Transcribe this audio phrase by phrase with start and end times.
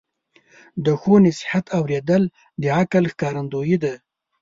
[0.85, 2.23] د ښو نصیحت اوریدل
[2.61, 3.93] د عقل ښکارندویي ده.